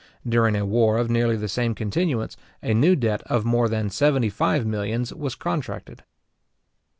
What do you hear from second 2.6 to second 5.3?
a new debt of more than seventy five millions